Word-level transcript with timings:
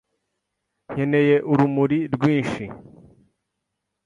Nkeneye 0.91 1.35
urumuri 1.51 1.97
rwinshi. 2.13 2.63